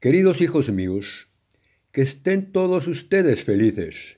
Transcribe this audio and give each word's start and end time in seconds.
Queridos 0.00 0.40
hijos 0.40 0.70
míos, 0.70 1.28
que 1.92 2.00
estén 2.00 2.52
todos 2.52 2.86
ustedes 2.86 3.44
felices. 3.44 4.16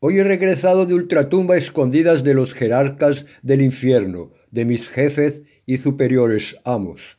Hoy 0.00 0.18
he 0.18 0.24
regresado 0.24 0.86
de 0.86 0.94
ultratumba 0.94 1.56
escondidas 1.56 2.24
de 2.24 2.34
los 2.34 2.52
jerarcas 2.52 3.24
del 3.42 3.62
infierno, 3.62 4.32
de 4.50 4.64
mis 4.64 4.88
jefes 4.88 5.42
y 5.66 5.78
superiores 5.78 6.56
amos. 6.64 7.18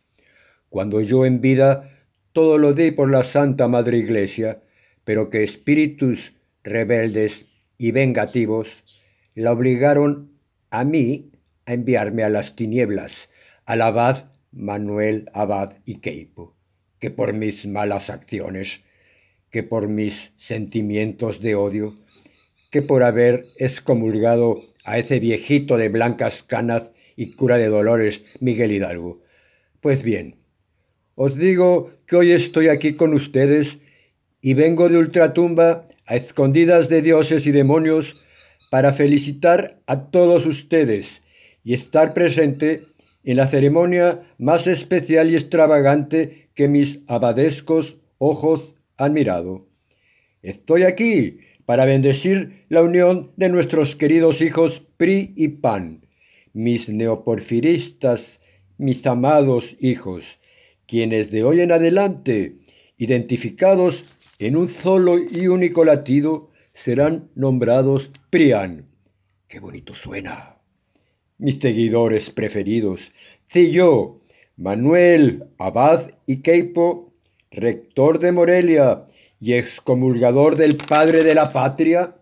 Cuando 0.68 1.00
yo 1.00 1.26
en 1.26 1.40
vida 1.40 1.90
todo 2.34 2.58
lo 2.58 2.74
di 2.74 2.92
por 2.92 3.10
la 3.10 3.24
Santa 3.24 3.70
Madre 3.70 3.98
Iglesia, 3.98 4.62
pero 5.06 5.30
que 5.30 5.44
espíritus 5.44 6.34
rebeldes 6.66 7.46
y 7.78 7.92
vengativos 7.92 8.84
la 9.36 9.54
obligaron 9.54 10.34
a 10.70 10.84
mí 10.84 11.32
a 11.66 11.76
enviarme 11.76 12.24
a 12.24 12.30
las 12.30 12.58
tinieblas, 12.58 13.30
al 13.66 13.84
abad 13.84 14.32
Manuel 14.52 15.30
Abad 15.34 15.76
y 15.86 16.02
Queipo 16.02 16.53
que 17.04 17.12
por 17.12 17.34
mis 17.34 17.66
malas 17.66 18.10
acciones, 18.10 18.80
que 19.52 19.62
por 19.62 19.90
mis 19.90 20.32
sentimientos 20.38 21.42
de 21.42 21.54
odio, 21.54 21.94
que 22.72 22.82
por 22.82 23.04
haber 23.04 23.44
excomulgado 23.58 24.64
a 24.86 25.00
ese 25.00 25.20
viejito 25.20 25.76
de 25.76 25.90
blancas 25.90 26.44
canas 26.44 26.94
y 27.18 27.34
cura 27.34 27.58
de 27.58 27.68
dolores, 27.68 28.22
Miguel 28.40 28.72
Hidalgo. 28.72 29.20
Pues 29.82 30.02
bien, 30.02 30.38
os 31.16 31.36
digo 31.36 31.92
que 32.08 32.16
hoy 32.16 32.32
estoy 32.32 32.70
aquí 32.70 32.96
con 32.96 33.14
ustedes 33.14 33.80
y 34.40 34.54
vengo 34.54 34.88
de 34.88 34.98
ultratumba 34.98 35.86
a 36.06 36.16
escondidas 36.16 36.88
de 36.88 37.02
dioses 37.02 37.46
y 37.46 37.52
demonios 37.52 38.16
para 38.72 38.94
felicitar 38.94 39.78
a 39.88 40.06
todos 40.06 40.46
ustedes 40.46 41.22
y 41.66 41.74
estar 41.74 42.14
presente 42.14 42.80
en 43.26 43.36
la 43.36 43.48
ceremonia 43.48 44.22
más 44.38 44.68
especial 44.68 45.30
y 45.32 45.36
extravagante 45.36 46.43
que 46.54 46.68
mis 46.68 47.00
abadescos 47.08 47.98
ojos 48.18 48.76
han 48.98 49.14
mirado. 49.14 49.68
Estoy 50.42 50.84
aquí 50.84 51.40
para 51.66 51.86
bendecir 51.86 52.66
la 52.70 52.82
unión 52.82 53.32
de 53.38 53.50
nuestros 53.50 53.96
queridos 53.96 54.42
hijos 54.42 54.84
PRI 54.98 55.34
y 55.36 55.48
PAN, 55.50 56.06
mis 56.54 56.90
neoporfiristas, 56.90 58.42
mis 58.78 59.06
amados 59.06 59.76
hijos, 59.80 60.40
quienes 60.86 61.32
de 61.32 61.44
hoy 61.44 61.62
en 61.62 61.72
adelante, 61.72 62.56
identificados 62.98 64.04
en 64.40 64.56
un 64.58 64.68
solo 64.68 65.18
y 65.18 65.48
único 65.48 65.86
latido, 65.86 66.50
serán 66.74 67.30
nombrados 67.36 68.12
PRIAN. 68.30 68.88
¡Qué 69.48 69.60
bonito 69.60 69.94
suena! 69.94 70.58
Mis 71.38 71.60
seguidores 71.60 72.30
preferidos, 72.30 73.12
si 73.48 73.72
yo, 73.72 74.20
Manuel 74.58 75.46
Abad 75.58 76.12
y 76.28 76.44
Queipo, 76.44 77.12
rector 77.50 78.20
de 78.20 78.32
Morelia 78.32 79.02
y 79.42 79.54
excomulgador 79.54 80.58
del 80.58 80.78
Padre 80.78 81.24
de 81.24 81.34
la 81.34 81.52
Patria, 81.52 82.16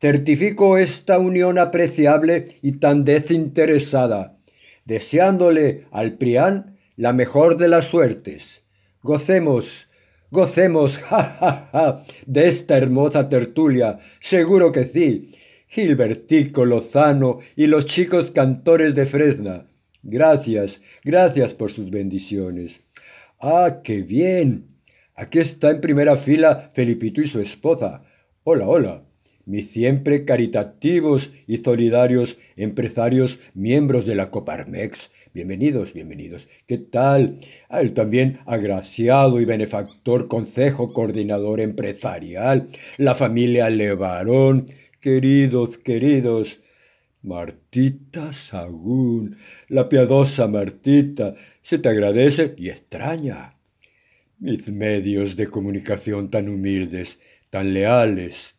certifico 0.00 0.78
esta 0.78 1.18
unión 1.18 1.58
apreciable 1.58 2.56
y 2.62 2.72
tan 2.78 3.04
desinteresada, 3.04 4.38
deseándole 4.86 5.84
al 5.90 6.14
Prián 6.14 6.78
la 6.96 7.12
mejor 7.12 7.58
de 7.58 7.68
las 7.68 7.84
suertes. 7.84 8.62
Gocemos, 9.02 9.88
gocemos, 10.30 10.96
ja, 11.02 11.36
ja, 11.38 11.68
ja, 11.70 12.04
de 12.24 12.48
esta 12.48 12.78
hermosa 12.78 13.28
tertulia, 13.28 13.98
seguro 14.20 14.72
que 14.72 14.86
sí. 14.86 15.32
Gilbertico 15.68 16.64
Lozano 16.64 17.40
y 17.56 17.66
los 17.66 17.84
chicos 17.84 18.30
cantores 18.30 18.94
de 18.94 19.04
Fresna, 19.04 19.66
Gracias, 20.06 20.82
gracias 21.02 21.54
por 21.54 21.72
sus 21.72 21.90
bendiciones. 21.90 22.82
Ah, 23.40 23.80
qué 23.82 24.02
bien. 24.02 24.66
Aquí 25.14 25.38
está 25.38 25.70
en 25.70 25.80
primera 25.80 26.14
fila 26.16 26.70
Felipito 26.74 27.22
y 27.22 27.26
su 27.26 27.40
esposa. 27.40 28.04
Hola, 28.42 28.68
hola. 28.68 29.02
Mis 29.46 29.70
siempre 29.70 30.26
caritativos 30.26 31.32
y 31.46 31.56
solidarios 31.58 32.38
empresarios 32.56 33.38
miembros 33.54 34.04
de 34.04 34.14
la 34.14 34.30
Coparmex. 34.30 35.10
Bienvenidos, 35.32 35.94
bienvenidos. 35.94 36.48
¿Qué 36.66 36.76
tal? 36.76 37.38
Ah, 37.70 37.80
el 37.80 37.94
también 37.94 38.40
agraciado 38.44 39.40
y 39.40 39.46
benefactor 39.46 40.28
Consejo 40.28 40.92
Coordinador 40.92 41.60
Empresarial, 41.60 42.68
la 42.98 43.14
familia 43.14 43.70
Levarón. 43.70 44.66
Queridos, 45.00 45.78
queridos, 45.78 46.60
Martita 47.24 48.34
Sagún, 48.34 49.38
la 49.68 49.88
piadosa 49.88 50.46
Martita, 50.46 51.34
se 51.62 51.78
te 51.78 51.88
agradece 51.88 52.54
y 52.58 52.68
extraña. 52.68 53.54
Mis 54.38 54.68
medios 54.68 55.34
de 55.34 55.46
comunicación 55.46 56.30
tan 56.30 56.50
humildes, 56.50 57.18
tan 57.48 57.72
leales, 57.72 58.56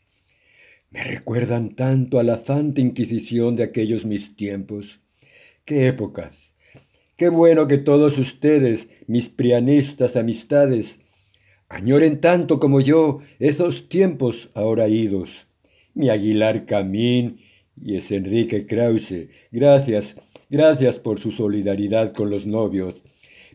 me 0.90 1.04
recuerdan 1.04 1.76
tanto 1.76 2.18
a 2.18 2.24
la 2.24 2.38
Santa 2.38 2.82
Inquisición 2.82 3.56
de 3.56 3.64
aquellos 3.64 4.04
mis 4.04 4.36
tiempos. 4.36 5.00
¡Qué 5.64 5.88
épocas! 5.88 6.52
Qué 7.18 7.30
bueno 7.30 7.68
que 7.68 7.78
todos 7.78 8.18
ustedes, 8.18 8.90
mis 9.06 9.28
prianistas 9.28 10.16
amistades, 10.16 10.98
añoren 11.70 12.20
tanto 12.20 12.60
como 12.60 12.82
yo 12.82 13.20
esos 13.38 13.90
tiempos 13.90 14.50
ahora 14.56 14.88
idos. 14.88 15.46
Mi 15.94 16.10
Aguilar 16.10 16.66
Camín 16.66 17.38
y 17.82 17.98
es 17.98 18.12
Enrique 18.12 18.66
Krause. 18.66 19.30
Gracias, 19.52 20.16
gracias 20.50 21.00
por 21.00 21.20
su 21.20 21.32
solidaridad 21.32 22.14
con 22.14 22.30
los 22.30 22.46
novios. 22.46 23.04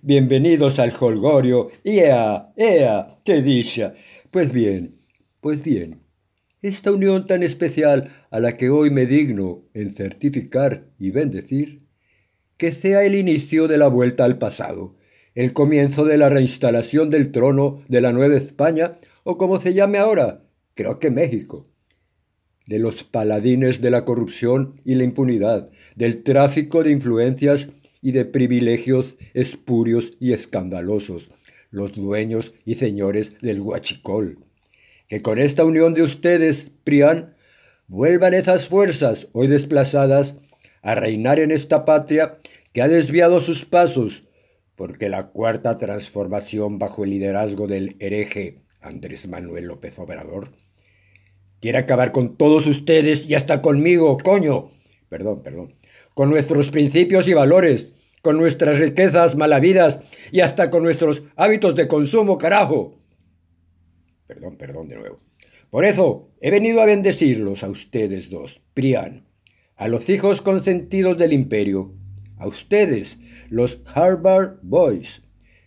Bienvenidos 0.02 0.78
al 0.78 0.92
Holgorio. 0.98 1.70
¡Ea! 1.84 2.52
¡Ea! 2.56 3.06
¡Qué 3.24 3.42
dicha! 3.42 3.94
Pues 4.30 4.52
bien, 4.52 4.96
pues 5.40 5.62
bien, 5.62 6.02
esta 6.62 6.92
unión 6.92 7.26
tan 7.26 7.42
especial 7.42 8.12
a 8.30 8.40
la 8.40 8.56
que 8.56 8.70
hoy 8.70 8.90
me 8.90 9.06
digno 9.06 9.64
en 9.74 9.94
certificar 9.94 10.86
y 10.98 11.10
bendecir, 11.10 11.86
que 12.56 12.72
sea 12.72 13.04
el 13.04 13.14
inicio 13.14 13.68
de 13.68 13.78
la 13.78 13.88
vuelta 13.88 14.24
al 14.24 14.38
pasado, 14.38 14.96
el 15.34 15.52
comienzo 15.52 16.04
de 16.04 16.18
la 16.18 16.28
reinstalación 16.28 17.08
del 17.10 17.32
trono 17.32 17.82
de 17.88 18.00
la 18.00 18.12
Nueva 18.12 18.36
España, 18.36 18.98
o 19.24 19.38
como 19.38 19.58
se 19.58 19.72
llame 19.72 19.98
ahora, 19.98 20.44
creo 20.74 20.98
que 20.98 21.10
México 21.10 21.69
de 22.70 22.78
los 22.78 23.02
paladines 23.02 23.80
de 23.80 23.90
la 23.90 24.04
corrupción 24.04 24.74
y 24.84 24.94
la 24.94 25.02
impunidad, 25.02 25.70
del 25.96 26.22
tráfico 26.22 26.84
de 26.84 26.92
influencias 26.92 27.66
y 28.00 28.12
de 28.12 28.24
privilegios 28.24 29.16
espurios 29.34 30.12
y 30.20 30.34
escandalosos, 30.34 31.26
los 31.72 31.92
dueños 31.94 32.54
y 32.64 32.76
señores 32.76 33.32
del 33.40 33.60
huachicol. 33.60 34.38
Que 35.08 35.20
con 35.20 35.40
esta 35.40 35.64
unión 35.64 35.94
de 35.94 36.02
ustedes, 36.02 36.70
Prián, 36.84 37.34
vuelvan 37.88 38.34
esas 38.34 38.68
fuerzas 38.68 39.26
hoy 39.32 39.48
desplazadas 39.48 40.36
a 40.80 40.94
reinar 40.94 41.40
en 41.40 41.50
esta 41.50 41.84
patria 41.84 42.38
que 42.72 42.82
ha 42.82 42.88
desviado 42.88 43.40
sus 43.40 43.64
pasos, 43.64 44.22
porque 44.76 45.08
la 45.08 45.30
cuarta 45.30 45.76
transformación 45.76 46.78
bajo 46.78 47.02
el 47.02 47.10
liderazgo 47.10 47.66
del 47.66 47.96
hereje 47.98 48.60
Andrés 48.80 49.26
Manuel 49.26 49.64
López 49.64 49.98
Obrador 49.98 50.52
Quiere 51.60 51.78
acabar 51.78 52.12
con 52.12 52.36
todos 52.36 52.66
ustedes 52.66 53.28
y 53.28 53.34
hasta 53.34 53.60
conmigo, 53.60 54.16
coño. 54.18 54.70
Perdón, 55.08 55.42
perdón. 55.42 55.72
Con 56.14 56.30
nuestros 56.30 56.70
principios 56.70 57.28
y 57.28 57.34
valores, 57.34 57.92
con 58.22 58.38
nuestras 58.38 58.78
riquezas 58.78 59.36
malavidas 59.36 59.98
y 60.32 60.40
hasta 60.40 60.70
con 60.70 60.82
nuestros 60.82 61.22
hábitos 61.36 61.74
de 61.74 61.88
consumo, 61.88 62.38
carajo. 62.38 62.98
Perdón, 64.26 64.56
perdón 64.56 64.88
de 64.88 64.96
nuevo. 64.96 65.20
Por 65.70 65.84
eso 65.84 66.30
he 66.40 66.50
venido 66.50 66.80
a 66.80 66.86
bendecirlos 66.86 67.62
a 67.62 67.68
ustedes 67.68 68.30
dos, 68.30 68.60
Prián, 68.74 69.26
a 69.76 69.88
los 69.88 70.08
hijos 70.08 70.42
consentidos 70.42 71.16
del 71.16 71.32
imperio, 71.32 71.94
a 72.38 72.46
ustedes, 72.46 73.18
los 73.50 73.78
Harvard 73.94 74.58
Boys, 74.62 75.22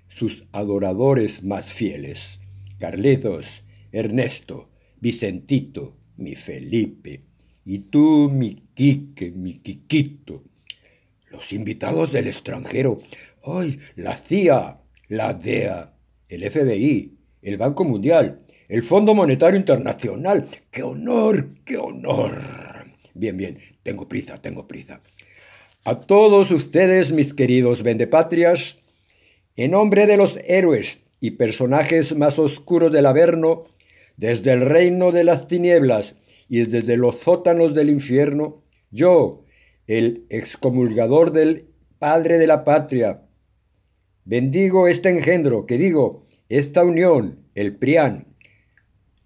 sus 0.08 0.46
adoradores 0.52 1.44
más 1.44 1.72
fieles, 1.72 2.40
Carlitos, 2.80 3.64
Ernesto, 3.92 4.70
Vicentito, 5.04 5.98
mi 6.16 6.34
Felipe, 6.34 7.20
y 7.66 7.80
tú, 7.80 8.30
mi 8.32 8.64
Quique, 8.74 9.32
mi 9.32 9.56
Quiquito. 9.56 10.44
Los 11.30 11.52
invitados 11.52 12.10
del 12.14 12.28
extranjero, 12.28 13.00
¡ay! 13.44 13.80
La 13.98 14.16
CIA, 14.16 14.80
la 15.10 15.34
DEA, 15.34 15.92
el 16.30 16.50
FBI, 16.50 17.18
el 17.42 17.58
Banco 17.58 17.84
Mundial, 17.84 18.46
el 18.70 18.82
Fondo 18.82 19.14
Monetario 19.14 19.60
Internacional. 19.60 20.48
¡Qué 20.72 20.84
honor, 20.84 21.50
qué 21.66 21.76
honor! 21.78 22.42
Bien, 23.14 23.36
bien, 23.36 23.60
tengo 23.84 24.08
prisa, 24.08 24.38
tengo 24.38 24.66
prisa. 24.70 25.02
A 25.84 26.00
todos 26.00 26.50
ustedes, 26.50 27.12
mis 27.12 27.34
queridos 27.34 27.84
vendepatrias, 27.84 28.78
en 29.58 29.72
nombre 29.72 30.08
de 30.08 30.16
los 30.16 30.40
héroes 30.48 31.00
y 31.20 31.32
personajes 31.32 32.16
más 32.16 32.40
oscuros 32.40 32.90
del 32.94 33.06
Averno, 33.06 33.64
desde 34.18 34.54
el 34.54 34.62
reino 34.62 35.12
de 35.12 35.24
las 35.24 35.48
tinieblas 35.48 36.16
y 36.48 36.66
desde 36.66 36.98
los 36.98 37.20
sótanos 37.20 37.74
del 37.74 37.90
infierno, 37.90 38.64
yo, 38.92 39.44
el 39.88 40.26
excomulgador 40.30 41.32
del 41.32 41.68
Padre 42.00 42.38
de 42.38 42.48
la 42.48 42.64
Patria, 42.64 43.22
bendigo 44.26 44.88
este 44.88 45.10
engendro, 45.10 45.66
que 45.66 45.78
digo, 45.78 46.26
esta 46.50 46.84
unión, 46.84 47.40
el 47.56 47.76
PRIAN. 47.76 48.28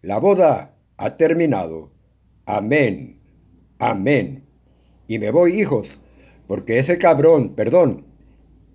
La 0.01 0.19
boda 0.19 0.75
ha 0.97 1.17
terminado. 1.17 1.91
Amén. 2.45 3.19
Amén. 3.79 4.43
Y 5.07 5.19
me 5.19 5.31
voy, 5.31 5.59
hijos, 5.59 5.99
porque 6.47 6.79
ese 6.79 6.97
cabrón, 6.97 7.55
perdón, 7.55 8.05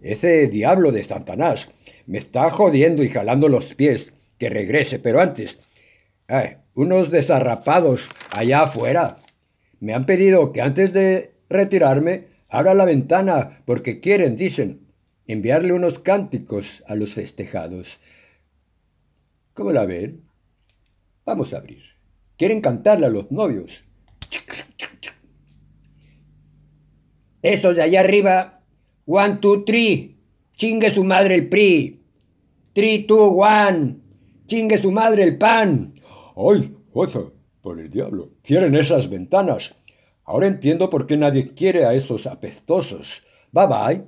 ese 0.02 0.48
diablo 0.48 0.92
de 0.92 1.02
Satanás, 1.02 1.70
me 2.06 2.18
está 2.18 2.50
jodiendo 2.50 3.02
y 3.02 3.08
jalando 3.08 3.48
los 3.48 3.74
pies. 3.74 4.12
Que 4.38 4.50
regrese, 4.50 4.98
pero 4.98 5.20
antes. 5.20 5.58
Unos 6.74 7.10
desarrapados 7.10 8.08
allá 8.30 8.62
afuera 8.62 9.16
me 9.80 9.94
han 9.94 10.06
pedido 10.06 10.52
que 10.52 10.60
antes 10.60 10.92
de 10.92 11.34
retirarme 11.48 12.28
abra 12.48 12.74
la 12.74 12.84
ventana 12.84 13.62
porque 13.64 14.00
quieren, 14.00 14.36
dicen, 14.36 14.86
enviarle 15.26 15.72
unos 15.72 15.98
cánticos 15.98 16.84
a 16.86 16.94
los 16.94 17.14
festejados. 17.14 17.98
¿Cómo 19.54 19.72
la 19.72 19.84
ven? 19.84 20.22
Vamos 21.24 21.52
a 21.52 21.58
abrir. 21.58 21.82
Quieren 22.36 22.60
cantarle 22.60 23.06
a 23.06 23.10
los 23.10 23.30
novios. 23.30 23.84
Esos 27.42 27.74
de 27.74 27.82
allá 27.82 28.00
arriba, 28.00 28.60
one, 29.04 29.38
two, 29.40 29.64
three, 29.64 30.16
chingue 30.56 30.90
su 30.90 31.02
madre 31.04 31.34
el 31.34 31.48
PRI. 31.48 32.00
Three, 32.72 33.04
two, 33.04 33.42
one, 33.42 33.96
chingue 34.46 34.78
su 34.78 34.92
madre 34.92 35.24
el 35.24 35.38
PAN. 35.38 35.91
¡Ay, 36.36 36.76
ozo! 36.92 37.32
Por 37.60 37.78
el 37.78 37.90
diablo, 37.90 38.30
cierren 38.42 38.74
esas 38.74 39.08
ventanas. 39.08 39.74
Ahora 40.24 40.48
entiendo 40.48 40.90
por 40.90 41.06
qué 41.06 41.16
nadie 41.16 41.54
quiere 41.54 41.84
a 41.84 41.94
esos 41.94 42.26
apestosos. 42.26 43.22
Bye 43.52 43.66
bye. 43.66 44.04